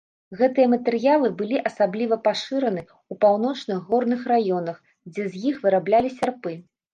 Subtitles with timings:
[0.37, 4.81] Гэтыя матэрыялы былі асабліва пашыраны ў паўночных горных раёнах,
[5.13, 6.57] дзе з іх выраблялі сярпы.